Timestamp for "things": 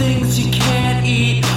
0.00-0.38